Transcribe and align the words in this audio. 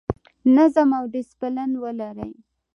نظم 0.55 0.89
او 0.99 1.03
ډیسپلین 1.13 1.71
ولرئ 1.83 2.31